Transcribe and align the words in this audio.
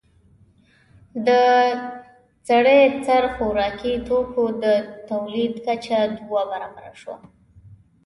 د 1.27 1.29
سړي 2.47 2.79
سر 3.05 3.23
خوراکي 3.35 3.93
توکو 4.07 4.43
د 4.63 4.65
تولید 5.09 5.53
کچه 5.65 5.99
دوه 6.17 6.41
برابره 6.51 6.93
شوه 7.01 7.17